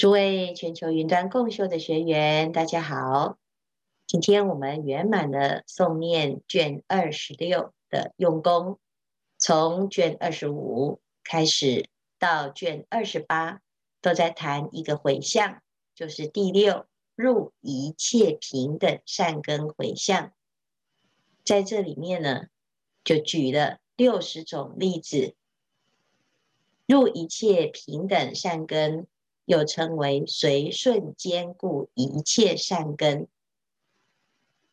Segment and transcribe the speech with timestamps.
[0.00, 3.36] 诸位全球云端共修的学员，大家好。
[4.06, 8.78] 今天我们圆满的诵念卷二十六的用功，
[9.36, 11.86] 从卷二十五开始
[12.18, 13.60] 到卷二十八，
[14.00, 15.60] 都在谈一个回向，
[15.94, 20.32] 就是第六入一切平等善根回向。
[21.44, 22.46] 在这里面呢，
[23.04, 25.34] 就举了六十种例子，
[26.86, 29.06] 入一切平等善根。
[29.44, 33.28] 又称为随顺坚固一切善根，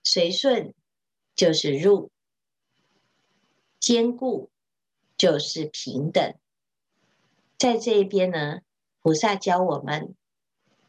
[0.03, 0.73] 随顺
[1.35, 2.11] 就是入，
[3.79, 4.49] 坚固
[5.17, 6.35] 就是平等。
[7.57, 8.59] 在这一边呢，
[9.01, 10.15] 菩萨教我们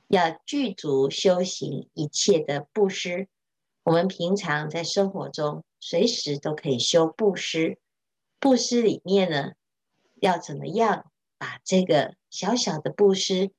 [0.08, 3.28] 要具足修行一切的布施。
[3.84, 7.78] 我们平常在生活中随时都可以修布施，
[8.38, 9.52] 布施里面呢，
[10.20, 13.50] 要怎么样把这个小小的布施，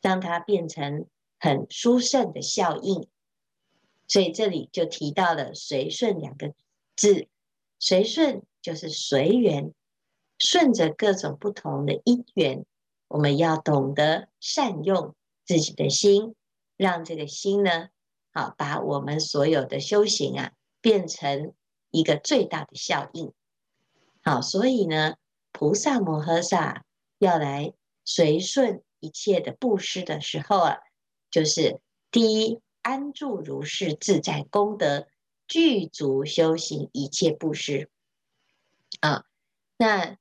[0.00, 1.06] 让它变成
[1.38, 3.08] 很殊胜的效应，
[4.08, 6.54] 所以这里就提到了“随顺”两个
[6.96, 7.28] 字。
[7.78, 9.72] 随顺就是随缘，
[10.38, 12.66] 顺着各种不同的因缘，
[13.08, 15.14] 我们要懂得善用
[15.46, 16.34] 自己的心，
[16.76, 17.88] 让这个心呢，
[18.34, 21.54] 好把我们所有的修行啊，变成
[21.90, 23.32] 一个最大的效应。
[24.22, 25.14] 好，所以呢，
[25.52, 26.84] 菩萨摩诃萨
[27.18, 27.72] 要来
[28.04, 28.82] 随顺。
[29.00, 30.76] 一切的布施的时候啊，
[31.30, 35.08] 就是第一安住如是自在功德，
[35.48, 37.90] 具足修行一切布施
[39.00, 39.24] 啊。
[39.76, 40.16] 那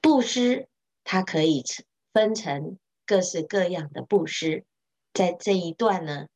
[0.00, 0.68] 布施
[1.02, 1.64] 它可以
[2.12, 4.64] 分成各式各样的布施，
[5.12, 6.28] 在这一段呢，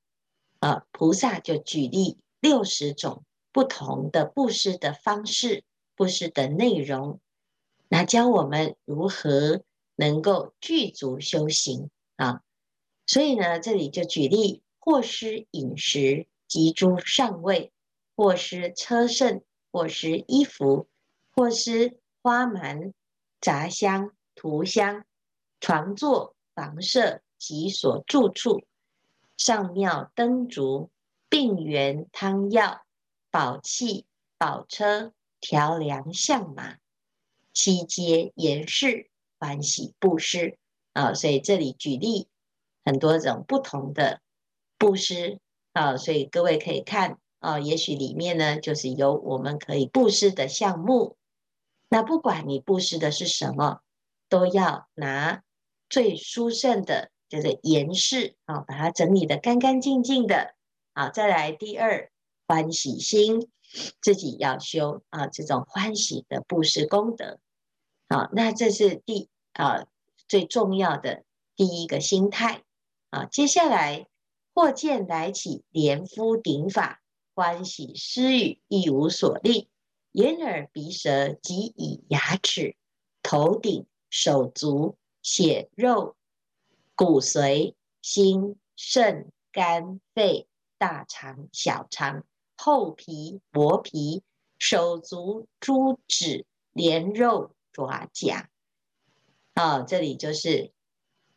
[0.58, 7.20] 啊，菩萨就举例六十种不同的布施的方式、布施的内容，
[7.88, 9.62] 那教我们如何。
[10.00, 12.42] 能够具足修行啊，
[13.04, 17.72] 所以呢，这里就举例：或施饮食及诸上味，
[18.14, 19.42] 或施车乘，
[19.72, 20.86] 或施衣服，
[21.34, 22.92] 或施花鬘、
[23.40, 25.04] 杂香、涂香、
[25.58, 28.62] 床座、房舍及所住处，
[29.36, 30.92] 上妙灯烛、
[31.28, 32.82] 病源汤药、
[33.32, 34.06] 宝器、
[34.36, 36.76] 宝车、调粮象马，
[37.52, 39.07] 悉皆严饰。
[39.38, 40.58] 欢喜布施
[40.92, 42.28] 啊，所以这里举例
[42.84, 44.20] 很多种不同的
[44.78, 45.38] 布施
[45.72, 51.16] 啊，所以各位可以看啊，也许里面呢就是有我们可以布施的项目。
[51.88, 53.80] 那不管你布施的是什么，
[54.28, 55.42] 都要拿
[55.88, 60.54] 最殊胜的，就是严饰啊，把它整理得干干净净的
[60.92, 61.08] 啊。
[61.08, 62.10] 再来第二，
[62.46, 63.48] 欢喜心，
[64.02, 67.38] 自己要修啊，这种欢喜的布施功德。
[68.08, 69.86] 好，那这是第啊
[70.28, 71.24] 最重要的
[71.56, 72.62] 第一个心态
[73.10, 73.26] 啊。
[73.26, 74.08] 接下来，
[74.54, 77.02] 或见来起连夫顶法，
[77.34, 79.68] 欢喜施与，亦无所立，
[80.12, 82.76] 眼耳鼻舌及以牙齿、
[83.22, 86.16] 头顶、手足、血肉、
[86.96, 90.48] 骨髓、心、肾、肝、肺、
[90.78, 92.24] 大肠、小肠、
[92.56, 94.22] 厚皮、薄皮、
[94.58, 97.54] 手足、诸指、连肉。
[97.86, 98.50] 爪甲，
[99.54, 100.72] 啊，这里就是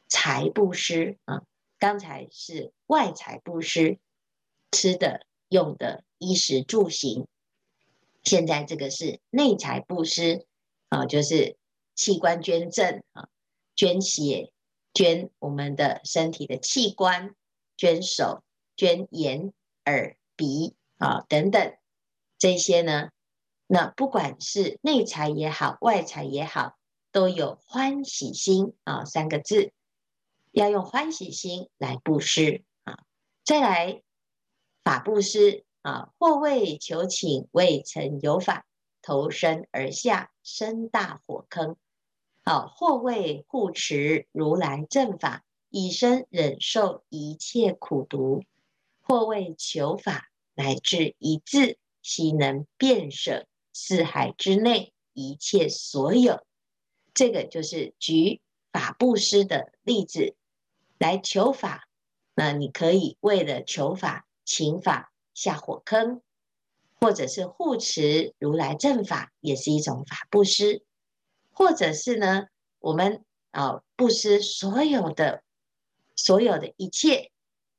[0.08, 1.44] 财布施啊。
[1.78, 4.00] 刚才是外财布施，
[4.72, 7.28] 吃的、用的、衣食住行。
[8.24, 10.48] 现在这个是内财布施
[10.90, 11.58] 啊，就是
[11.94, 13.30] 器官捐赠啊，
[13.76, 14.52] 捐血、
[14.96, 17.36] 捐我们的身体的器官，
[17.78, 18.44] 捐手、
[18.76, 19.54] 捐眼、
[19.86, 21.78] 耳、鼻啊等等
[22.40, 23.12] 这些呢。
[23.74, 26.76] 那不管是内财也好，外财也好，
[27.14, 29.72] 都有欢喜心啊三个字，
[30.52, 33.06] 要用欢喜心来布施啊。
[33.46, 34.04] 再来
[34.84, 38.66] 法布施啊，或为求请未曾有法，
[39.02, 41.76] 投身而下生大火坑；
[42.44, 48.42] 好，或为护持如来正法，以身忍受一切苦毒；
[49.00, 53.48] 或为求法，乃至一字悉能变舍。
[53.74, 56.46] 四海之内一切所有，
[57.14, 58.42] 这个就是举
[58.72, 60.36] 法布施的例子
[60.98, 61.88] 来求法。
[62.34, 66.22] 那你可以为了求法，请法下火坑，
[67.00, 70.84] 或者是护持如来正法，也是一种法布施。
[71.52, 72.48] 或者是呢，
[72.80, 75.44] 我们啊布施所有的
[76.16, 77.32] 所有的一切，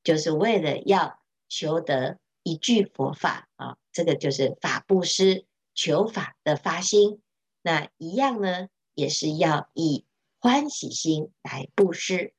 [0.04, 1.18] 就是为了要
[1.48, 5.46] 求得一句佛法啊，这个就是法布施。
[5.74, 7.20] 求法的发心，
[7.62, 10.04] 那一样呢，也是要以
[10.38, 12.34] 欢喜心来布施。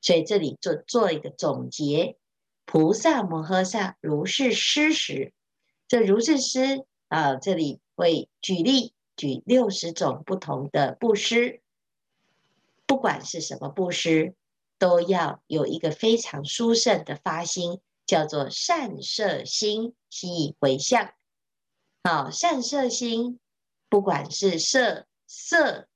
[0.00, 2.16] 所以这里做做一个总结：
[2.64, 5.32] 菩萨摩诃萨如是施时，
[5.88, 11.60] 这如是施啊，这里会举例举六十种不同的布施，
[12.86, 14.34] 不管是什么布施，
[14.78, 21.12] 都要有一个非常殊胜的发心，叫做善摄心，悉以回向。
[22.08, 23.38] 好，善色心，
[23.90, 25.88] 不管是色色，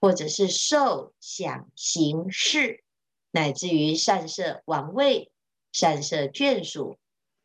[0.00, 2.82] 或者是受想行识，
[3.30, 5.30] 乃至于善色王位、
[5.70, 6.98] 善色眷属、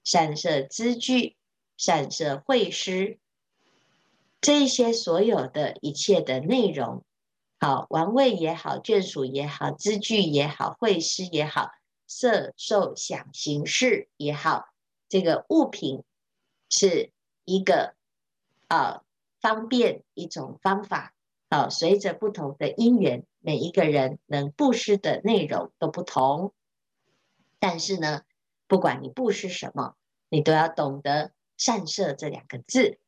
[0.04, 1.36] 善色资具、
[1.78, 3.20] 善色会师，
[4.42, 7.06] 这些所有的一切的内容，
[7.60, 11.70] 好，王位也好，眷属也好，资具也好，会师也好，
[12.08, 14.70] 色受想行识也好，
[15.08, 16.02] 这个物品
[16.68, 17.12] 是
[17.46, 17.94] 一个
[18.68, 19.02] 啊
[19.42, 21.14] 方便一种方法。
[21.50, 26.54] 啊，随着不同的因缘，每一个人能布施的内容都不同。
[27.58, 28.24] 但是呢，
[28.68, 29.96] 不管你布施什么，
[30.28, 33.00] 你都要懂得善摄这两个字。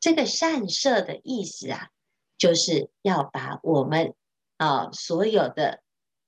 [0.00, 1.90] 这个善摄的意思啊，
[2.38, 4.14] 就是要把我们
[4.56, 5.82] 啊所有的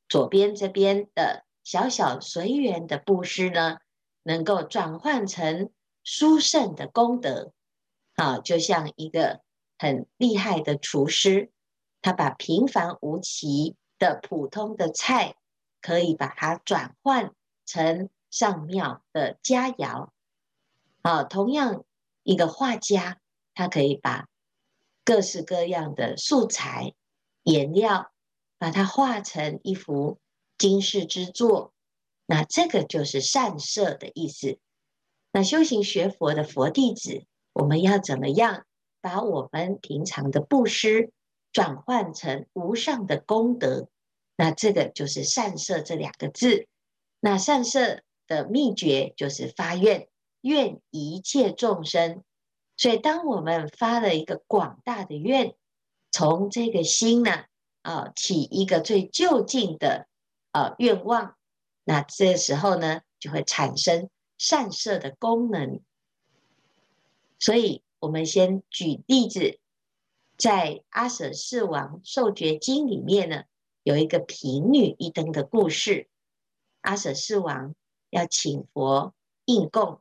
[0.07, 3.79] 左边这边的小小随缘的布施呢，
[4.23, 5.71] 能够转换成
[6.03, 7.55] 殊胜的功德。
[8.15, 9.41] 啊，就像一个
[9.79, 11.51] 很厉害的厨师。
[12.03, 15.37] 他把平凡无奇的普通的菜，
[15.81, 17.33] 可以把它转换
[17.65, 20.11] 成上妙的佳肴。
[21.01, 21.85] 啊，同样
[22.23, 23.21] 一个画家，
[23.55, 24.29] 他可以把
[25.03, 26.95] 各式各样的素材、
[27.43, 28.13] 颜料，
[28.59, 30.19] 把它画成一幅
[30.59, 31.73] 惊世之作。
[32.27, 34.59] 那这个就是善摄的意思。
[35.33, 37.25] 那修行学佛的佛弟子，
[37.55, 38.67] 我们要怎么样
[39.01, 41.11] 把我们平常的布施，
[41.53, 43.89] 转换成无上的功德，
[44.37, 46.67] 那这个就是善摄这两个字。
[47.21, 50.09] 那善摄的秘诀就是发愿，
[50.43, 52.23] 愿一切众生。
[52.77, 55.55] 所以，当我们发了一个广大的愿，
[56.11, 57.45] 从这个心呢，
[57.83, 60.09] 啊，起一个最就近的
[60.51, 61.37] 啊愿望，
[61.85, 65.81] 那这时候呢，就会产生善摄的功能。
[67.45, 69.61] 所以我们先举例子。
[70.39, 73.45] 在阿舍世王受决经里面呢，
[73.83, 76.09] 有一个贫女一灯的故事。
[76.81, 77.75] 阿舍世王
[78.09, 79.15] 要请佛
[79.45, 80.01] 应供，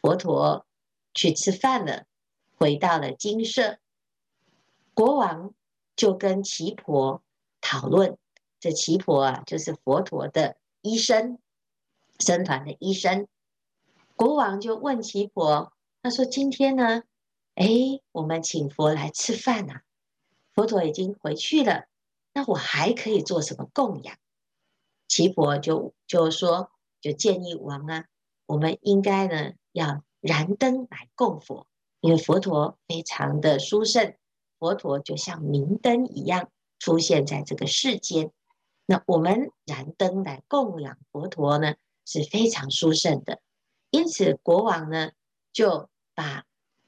[0.00, 0.66] 佛陀
[1.14, 2.06] 去吃饭了，
[2.58, 3.78] 回到了精舍，
[4.92, 5.54] 国王
[5.94, 7.22] 就跟奇婆
[7.60, 8.18] 讨论。
[8.58, 11.38] 这奇婆啊，就是佛陀的医生，
[12.18, 13.28] 僧团的医生。
[14.16, 17.04] 国王就问奇婆，他说：“今天呢？”
[17.54, 17.66] 哎，
[18.12, 19.82] 我们请佛来吃饭呐，
[20.54, 21.84] 佛陀已经回去了，
[22.32, 24.16] 那我还可以做什么供养？
[25.06, 26.70] 耆婆就就说，
[27.02, 28.06] 就建议王啊，
[28.46, 31.66] 我们应该呢要燃灯来供佛，
[32.00, 34.16] 因为佛陀非常的殊胜，
[34.58, 38.32] 佛陀就像明灯一样出现在这个世间，
[38.86, 41.74] 那我们燃灯来供养佛陀呢
[42.06, 43.42] 是非常殊胜的，
[43.90, 45.12] 因此国王呢
[45.52, 46.44] 就把。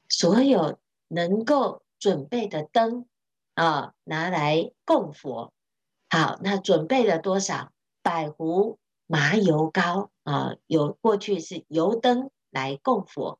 [0.07, 3.07] 所有能够准备的灯
[3.55, 5.51] 啊，拿来供佛。
[6.09, 7.71] 好，那准备了多少？
[8.03, 8.77] 百壶
[9.07, 13.39] 麻油膏啊，有过去是油灯来供佛。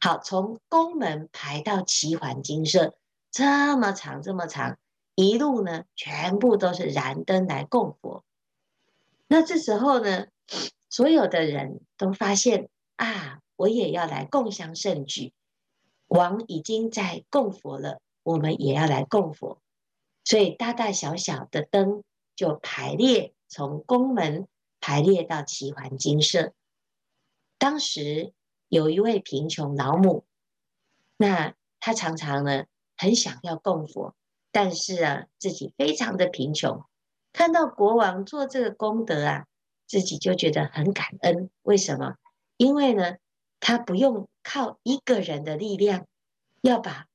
[0.00, 2.94] 好，从宫门排到齐桓金舍，
[3.30, 4.78] 这么长这么长，
[5.14, 8.24] 一路呢，全部都是燃灯来供佛。
[9.26, 10.26] 那这时候呢，
[10.88, 15.32] 所有的人都发现啊，我也要来共襄盛举。
[16.06, 19.60] 王已经在供佛了，我们也要来供佛，
[20.24, 22.04] 所以大大小小的灯
[22.36, 24.46] 就排列，从宫门
[24.80, 26.52] 排列到只桓精舍。
[27.58, 28.32] 当时
[28.68, 30.24] 有一位贫穷老母，
[31.16, 32.64] 那她常常呢
[32.96, 34.14] 很想要供佛，
[34.52, 36.84] 但是啊自己非常的贫穷，
[37.32, 39.46] 看到国王做这个功德啊，
[39.88, 41.50] 自己就觉得很感恩。
[41.62, 42.14] 为什么？
[42.56, 43.16] 因为呢。
[43.60, 46.06] 他不用靠一个人的力量，
[46.62, 47.06] 要把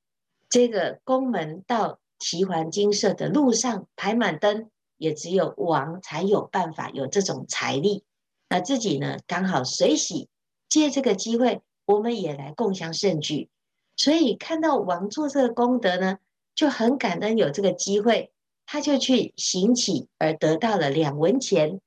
[0.48, 8.04] 这个宫门到只桓精舍的路上排满灯，也只有王才有办法有这种财力。
[8.48, 10.28] 那自己呢，刚好随喜，
[10.68, 13.48] 借这个机会，我们也来共享盛举。
[13.96, 16.18] 所以看到王做这个功德呢，
[16.54, 18.32] 就很感恩有这个机会，
[18.66, 21.80] 他就去行乞，而得到了两文钱，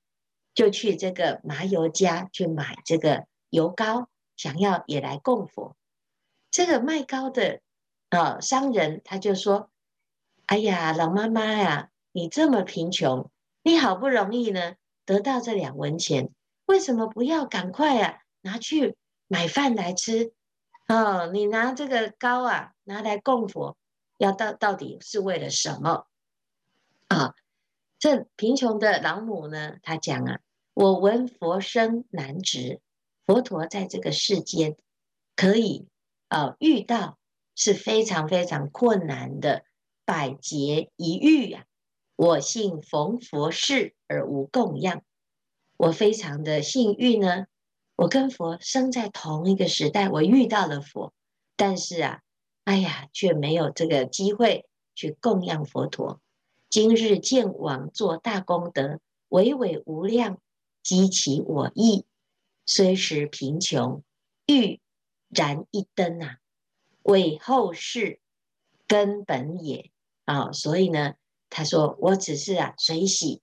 [0.54, 4.10] 就去这个麻油家去买这个油膏。
[4.38, 5.76] 想要也来供佛，
[6.50, 7.60] 这个卖糕的
[8.10, 9.70] 啊商人他就说
[10.46, 13.30] ：“哎呀，老妈妈呀，你这么贫穷，
[13.64, 14.76] 你好不容易呢
[15.06, 16.30] 得到这两文钱，
[16.66, 18.96] 为什么不要赶快啊拿去
[19.28, 20.34] 买饭来吃？
[20.88, 23.76] 哦，你拿这个糕啊拿来供佛，
[24.18, 26.08] 要到到底是为了什么？
[27.08, 27.34] 啊，
[28.00, 30.40] 这贫穷的老母呢，她讲啊，
[30.74, 32.80] 我闻佛声难值，
[33.28, 34.78] 佛陀在这个世间
[35.36, 35.86] 可以
[36.30, 37.20] 呃遇到
[37.56, 39.64] 是非常非常困难的。
[40.06, 41.68] 百劫一遇呀、啊！
[42.16, 45.04] 我幸逢佛世而无供养，
[45.76, 47.48] 我非常的幸运呢。
[47.98, 51.12] 我跟佛生在同一个时代，我遇到了佛，
[51.58, 52.22] 但是啊，
[52.64, 54.66] 哎呀，却没有这个机会
[54.96, 56.22] 去供养佛陀。
[56.70, 60.40] 今日见王做大功德，巍巍无量，
[60.82, 62.06] 激起我意。
[62.68, 64.04] 虽时贫穷，
[64.46, 64.80] 欲
[65.30, 66.38] 燃一灯啊，
[67.02, 68.20] 为后世
[68.86, 69.90] 根本也。
[70.26, 71.14] 啊、所以呢，
[71.50, 73.42] 他说我只是啊随喜，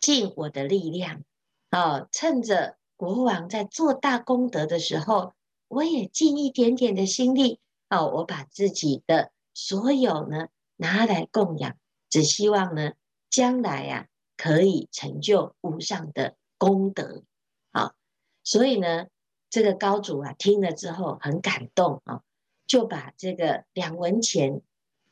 [0.00, 1.22] 尽我的力量，
[1.70, 5.34] 啊、趁着国王在做大功德的时候，
[5.68, 11.76] 我也尽一点点的心力，啊、哦，我把自己的所有呢拿来供养，
[12.10, 12.94] 只希望呢
[13.30, 17.22] 将来呀、啊、可以成就无上的功德，
[18.46, 19.08] 所以呢，
[19.50, 22.22] 这个高祖啊听了之后很感动啊、
[22.66, 24.62] 就把这个两文钱。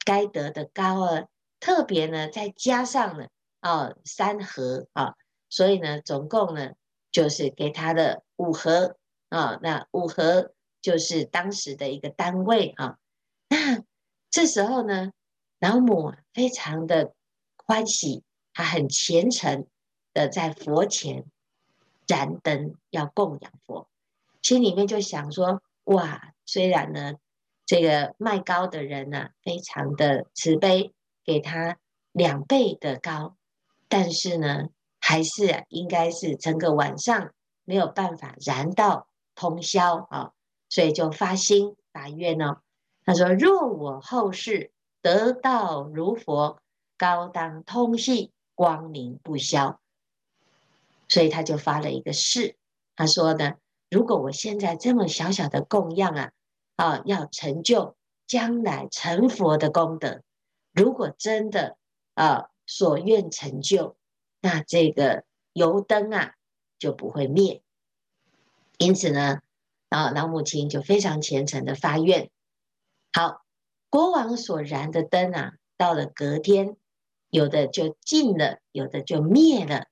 [0.07, 1.29] 该得的高额，
[1.61, 3.29] 特别呢，再加上了
[3.61, 5.15] 啊三盒啊，
[5.49, 6.73] 所以呢，总共呢
[7.11, 8.99] 就是给他的五盒
[9.31, 9.59] 啊。
[9.63, 12.99] 那五盒就是当时的一个单位啊。
[13.49, 13.83] 那
[14.31, 15.13] 这时候呢，
[15.59, 17.15] 老母非常的
[17.57, 18.23] 欢喜，
[18.53, 19.67] 她很虔诚
[20.13, 21.25] 的在佛前
[22.07, 23.89] 燃灯要供养佛，
[24.43, 27.15] 心里面就想说：哇，虽然呢。
[27.67, 30.93] 这个卖糕的人呢、啊，非常的慈悲，
[31.25, 31.79] 给他
[32.13, 33.39] 两倍的糕，
[33.89, 34.69] 但是呢，
[35.01, 37.33] 还是、应该是整个晚上
[37.65, 40.33] 没有办法燃到通宵啊，
[40.69, 42.59] 所以就发心发愿哦。
[43.07, 44.71] 他说：“若我后世
[45.01, 46.61] 得道如佛，
[46.99, 49.81] 高当通细，光明不消。”
[51.15, 52.57] 所以他就发了一个誓，
[52.97, 53.53] 他说呢
[53.89, 56.33] ：“如果我现在这么小小的供养啊。”
[56.77, 57.95] 啊，要成就
[58.27, 60.25] 将来成佛的功德。
[60.73, 61.77] 如果真的
[62.15, 63.95] 啊所愿成就，
[64.41, 66.35] 那这个油灯啊
[66.81, 67.63] 就不会灭。
[68.77, 69.39] 因此呢，
[69.89, 72.29] 啊老母亲就非常虔诚的发愿。
[73.13, 73.45] 好，
[73.89, 76.77] 国王所燃的灯啊，到了隔天，
[77.31, 79.87] 有的就尽了，有的就灭了。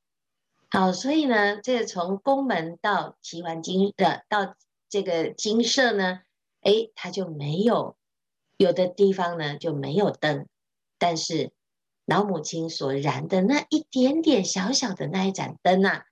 [0.75, 4.57] 好，所以呢，这个从宫门到齐桓精的到
[4.89, 6.21] 这个精舍呢。
[6.63, 7.99] 哎，他就没有，
[8.57, 10.47] 有的地方呢就没有灯，
[10.97, 11.53] 但是
[12.07, 16.07] 老母亲所燃的那一点点小小的那一盏灯啊，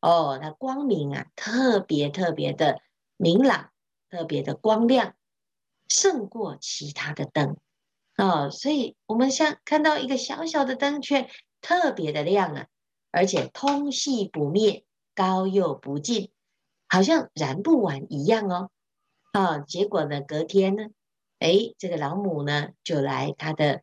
[0.00, 2.80] 哦，那光明啊，特别特别的
[3.18, 3.68] 明朗，
[4.08, 5.14] 特别的光亮，
[5.88, 7.58] 胜过其他的灯
[8.16, 8.48] 哦。
[8.50, 11.28] 所以我们像看到一个小小的灯，却
[11.60, 12.66] 特别的亮啊，
[13.16, 16.30] 而且通细不灭，高又不尽，
[16.86, 18.70] 好像燃不完一样哦。
[19.32, 20.20] 啊，结果呢？
[20.20, 20.88] 隔天呢？
[21.38, 23.80] 哎，这个老母呢，就来他的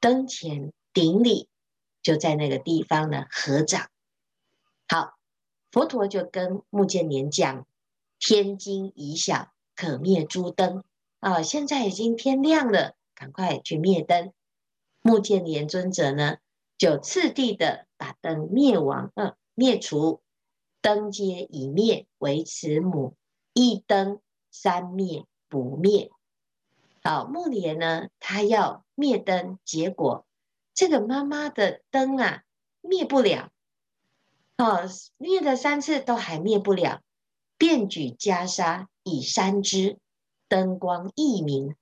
[0.00, 1.48] 灯前顶礼，
[2.02, 3.88] 就在那个地方呢合掌。
[4.88, 5.12] 好，
[5.70, 7.64] 佛陀就跟目犍连讲：
[8.18, 10.82] 天今已晓，可灭诸灯。
[11.20, 14.32] 啊，现在已经天亮了，赶快去灭灯。
[15.00, 16.38] 目犍连尊者呢，
[16.84, 20.20] 就次第的把灯灭亡，嗯、灭除，
[20.82, 23.16] 灯皆已灭，为此母
[23.54, 24.20] 一灯。
[24.50, 26.12] 三灭不灭，
[27.02, 30.26] 好，木莲呢，他要灭灯，结果
[30.74, 32.44] 这个妈妈的灯啊
[32.80, 33.50] 灭不了，
[34.56, 34.82] 哦，
[35.16, 37.00] 灭了三次都还灭不了，
[37.58, 39.98] 便举袈裟以扇之，
[40.46, 41.74] 灯光亦明，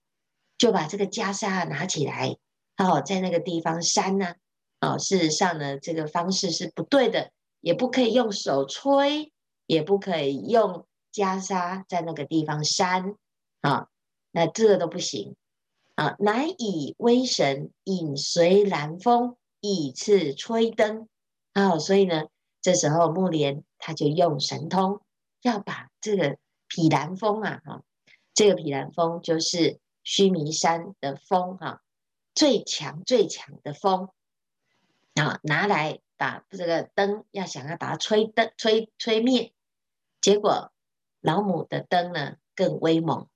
[0.56, 2.38] 就把这个袈裟拿起来，
[2.78, 4.16] 哦，在那个地方扇
[4.82, 9.32] 啊，事实上呢，这个方式是不对的，也不可以用手吹，
[9.66, 10.84] 也不可以用。
[11.12, 13.14] 袈裟在那个地方扇
[13.60, 13.88] 啊，
[14.30, 15.36] 那这个都不行
[15.94, 16.16] 啊！
[16.18, 21.06] 乃以威神引随南风，以次吹灯
[21.52, 21.78] 啊！
[21.78, 22.28] 所以呢，
[22.62, 25.02] 这时候目连他就用神通，
[25.42, 27.82] 要把这个毗蓝风啊，哈，
[28.32, 31.82] 这个毗蓝风就是须弥山的风哈，
[32.34, 34.08] 最强最强的风
[35.14, 39.52] 啊，拿来把这个灯要想要把它吹灯吹吹灭，
[40.20, 40.72] 结果。
[41.24, 43.28] 老母的灯呢更威猛，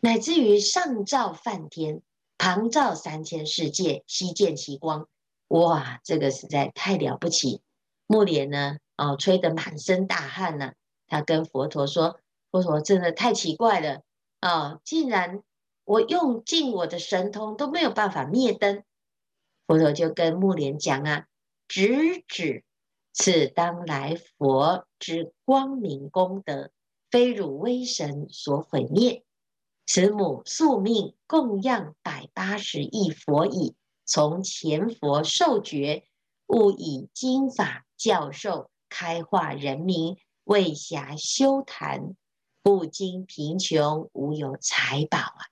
[0.00, 2.02] 乃至于上照梵天，
[2.36, 5.08] 旁照三千世界，悉见其光。
[5.48, 7.62] 哇，这个实在太了不起！
[8.06, 10.74] 目莲呢，哦，吹得满身大汗呢。
[11.06, 12.20] 他跟佛陀说
[12.52, 14.02] ：“佛陀真的太奇怪了
[14.40, 15.42] 啊、竟然
[15.84, 18.84] 我用尽我的神通都没有办法灭灯。”
[19.66, 21.26] 佛陀就跟木莲讲啊
[21.68, 22.64] ：“直指
[23.12, 26.70] 此当来佛之光明功德，
[27.10, 29.24] 非汝威神所毁灭。
[29.86, 36.04] 此母宿命供养百八十亿佛已，从前佛受觉，
[36.46, 42.14] 悟以经法教授开化人民。”为暇修谈，
[42.62, 45.42] 不经贫穷，无有财宝啊！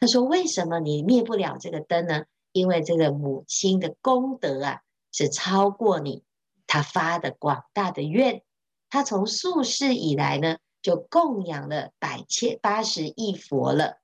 [0.00, 2.24] 他说：“为什么你灭不了这个灯呢？
[2.56, 4.80] 因为这个母亲的功德啊，
[5.12, 6.24] 是超过你。
[6.66, 8.42] 他发的广大的愿，
[8.88, 13.98] 他从宿世以来呢，就供养了百千八十亿佛了。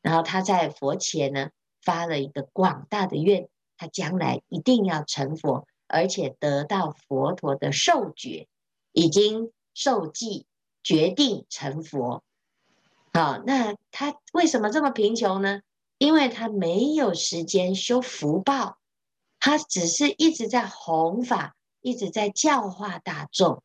[0.00, 1.50] 然后他在佛前呢，
[1.82, 8.48] 发了一个广大的愿，他将来一定要成佛，而且得到佛陀的受觉。”
[8.92, 10.46] 已经受记，
[10.82, 12.24] 决定成佛。
[13.12, 15.60] 好，那他为什么这么贫穷呢？
[16.00, 18.78] 因为他没有时间修福报，
[19.38, 23.62] 他只是一直在弘法，一直在教化大众。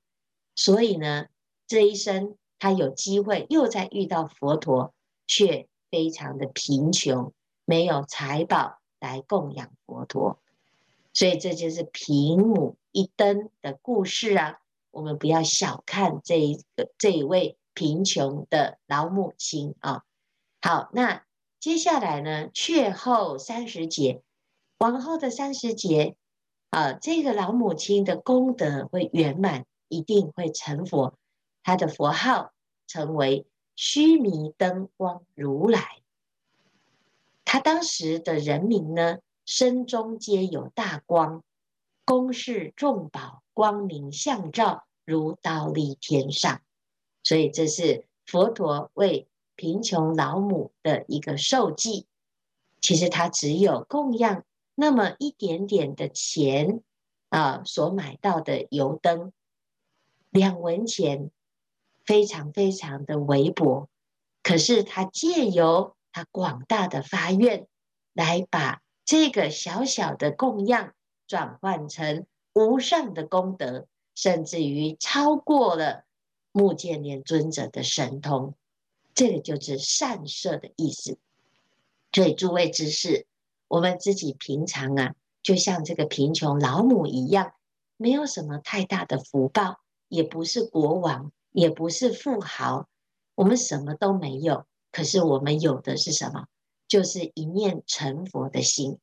[0.54, 1.28] 所以呢，
[1.66, 4.94] 这一生他有机会又再遇到佛陀，
[5.26, 7.32] 却非常的贫穷，
[7.64, 10.38] 没有财宝来供养佛陀。
[11.14, 14.60] 所以这就是贫母一灯的故事啊。
[14.92, 20.04] 我们不要小看这一个这一位贫穷的老母亲啊！
[20.62, 21.24] 好，那
[21.66, 22.52] 接下来呢？
[22.54, 24.22] 却后三十劫，
[24.78, 26.16] 往后的三十劫
[26.70, 31.18] 啊，这个老母亲的功德会圆满，一定会成佛。
[31.64, 32.52] 他的佛号
[32.86, 36.04] 成为须弥灯光如来。
[37.46, 39.18] 他当时的人民呢，
[39.48, 41.44] 身中皆有大光，
[42.06, 43.42] 宫室众宝。
[43.56, 46.62] 光明相照，如忉利天上，
[47.24, 52.08] 所以这是佛陀为贫穷老母的一个受祭。
[52.82, 54.44] 其实他只有供养
[54.76, 56.82] 那么一点点的钱
[57.30, 59.32] 啊，所买到的油灯，
[60.30, 61.32] 两文钱，
[62.06, 63.90] 非常非常的微薄。
[64.44, 67.68] 可是他借由他广大的发愿，
[68.14, 70.94] 来把这个小小的供养
[71.28, 72.26] 转换成。
[72.58, 76.06] 无上的功德，甚至于超过了
[76.54, 78.56] 目犍连尊者的神通，
[79.16, 81.18] 这个就是善摄的意思。
[82.12, 83.26] 所以诸位知识，
[83.68, 87.54] 我们自己平常啊，就像这个贫穷老母一样，
[87.98, 92.88] 没有什么太大的福报，也不是国王，也不是富豪，
[93.34, 94.68] 我们什么都没有。
[94.92, 96.46] 可是我们有的是什么？
[96.88, 99.00] 就是一念成佛的心。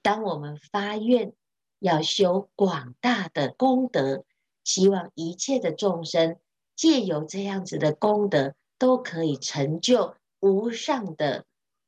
[0.00, 1.34] 当我们发愿。
[1.80, 4.24] 要修广大的功德，
[4.64, 6.36] 希望一切的众生
[6.74, 11.44] 借由这样子的功德，都可以成就无上的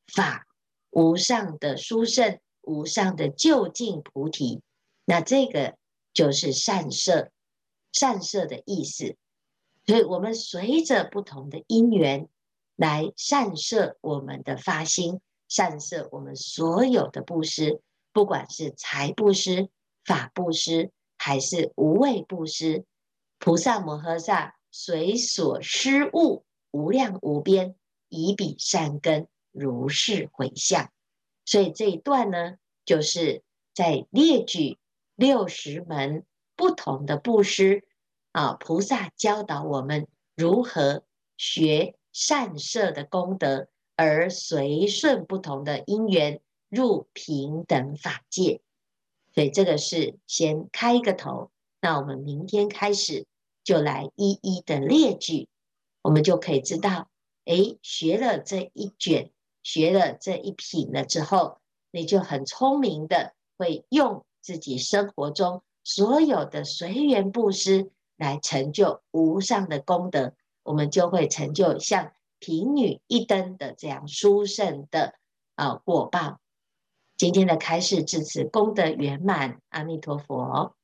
[0.07, 0.47] 法、
[0.91, 4.61] 无上的殊胜、无上的究竟菩提。
[5.05, 5.77] 那这个
[6.13, 7.31] 就是善摄，
[7.93, 9.17] 善摄的意思。
[9.87, 12.29] 所以，我们随着不同的因缘
[12.77, 17.81] 来善摄我们的发心，善摄我们所有的布施，
[18.13, 19.69] 不管是财布施。
[20.03, 22.85] 法布施还是无畏布施，
[23.39, 27.75] 菩萨摩诃萨随所施物无量无边，
[28.09, 30.91] 以彼善根如是回向。
[31.45, 33.43] 所以这一段呢，就是
[33.75, 34.79] 在列举
[35.17, 36.25] 六十门
[36.57, 37.85] 不同的布施
[38.33, 40.07] 啊，菩萨教导我们
[40.37, 41.05] 如何
[41.37, 48.61] 学善摄的功德，而随顺不同的因缘入平等法界。
[49.35, 53.27] 所以这个是先开一个头，那我们明天开始
[53.63, 55.49] 就来一一的列举，
[56.03, 57.09] 我们就可以知道，
[57.45, 59.31] 诶，学了这一卷，
[59.63, 61.59] 学了这一品了之后，
[61.91, 75.15] 你就很聪明的会用自己生活中所有的随缘布施来成就无上的功德，我们就会成就像贫女一灯的这样殊胜的
[75.55, 76.39] 啊果报。
[77.17, 80.75] 今天的开示至此功德圆满，阿弥陀佛。